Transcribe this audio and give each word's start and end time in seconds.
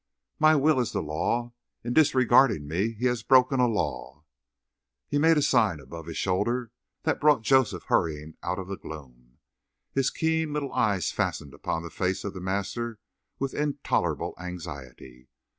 "My 0.39 0.55
will 0.55 0.79
is 0.79 0.93
the 0.93 1.01
law; 1.03 1.53
in 1.83 1.93
disregarding 1.93 2.67
me 2.67 2.93
he 2.93 3.05
has 3.05 3.21
broken 3.21 3.59
a 3.59 3.67
law." 3.67 4.23
He 5.07 5.19
made 5.19 5.37
a 5.37 5.43
sign 5.43 5.79
above 5.79 6.07
his 6.07 6.17
shoulder 6.17 6.71
that 7.03 7.21
brought 7.21 7.43
Joseph 7.43 7.83
hurrying 7.83 8.33
out 8.41 8.57
of 8.57 8.67
the 8.67 8.77
gloom, 8.77 9.37
his 9.91 10.09
keen 10.09 10.53
little 10.53 10.73
eyes 10.73 11.11
fastened 11.11 11.53
upon 11.53 11.83
the 11.83 11.91
face 11.91 12.23
of 12.23 12.33
the 12.33 12.41
master 12.41 12.97
with 13.37 13.53
intolerable 13.53 14.33
anxiety. 14.39 15.27